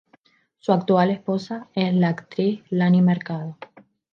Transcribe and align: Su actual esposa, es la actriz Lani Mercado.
Su 0.57 0.71
actual 0.71 1.11
esposa, 1.11 1.67
es 1.75 1.93
la 1.93 2.09
actriz 2.09 2.63
Lani 2.71 3.03
Mercado. 3.03 3.57